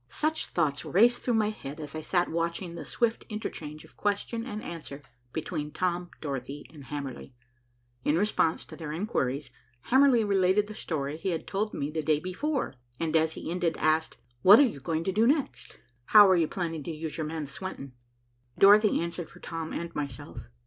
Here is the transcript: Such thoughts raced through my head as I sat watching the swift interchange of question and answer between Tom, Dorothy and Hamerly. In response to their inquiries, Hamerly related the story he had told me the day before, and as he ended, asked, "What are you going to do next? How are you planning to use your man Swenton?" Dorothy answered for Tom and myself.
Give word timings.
Such 0.07 0.47
thoughts 0.47 0.83
raced 0.83 1.21
through 1.21 1.35
my 1.35 1.51
head 1.51 1.79
as 1.79 1.93
I 1.93 2.01
sat 2.01 2.27
watching 2.27 2.73
the 2.73 2.85
swift 2.85 3.23
interchange 3.29 3.83
of 3.85 3.95
question 3.95 4.47
and 4.47 4.63
answer 4.63 5.03
between 5.31 5.69
Tom, 5.69 6.09
Dorothy 6.21 6.65
and 6.73 6.85
Hamerly. 6.85 7.35
In 8.03 8.17
response 8.17 8.65
to 8.65 8.75
their 8.75 8.91
inquiries, 8.91 9.51
Hamerly 9.91 10.23
related 10.27 10.65
the 10.65 10.73
story 10.73 11.17
he 11.17 11.29
had 11.29 11.45
told 11.45 11.75
me 11.75 11.91
the 11.91 12.01
day 12.01 12.19
before, 12.19 12.73
and 12.99 13.15
as 13.15 13.33
he 13.33 13.51
ended, 13.51 13.77
asked, 13.77 14.17
"What 14.41 14.57
are 14.57 14.63
you 14.65 14.79
going 14.79 15.03
to 15.03 15.11
do 15.11 15.27
next? 15.27 15.79
How 16.05 16.27
are 16.27 16.35
you 16.35 16.47
planning 16.47 16.81
to 16.85 16.91
use 16.91 17.17
your 17.19 17.27
man 17.27 17.45
Swenton?" 17.45 17.91
Dorothy 18.57 18.99
answered 18.99 19.29
for 19.29 19.39
Tom 19.39 19.71
and 19.71 19.93
myself. 19.93 20.47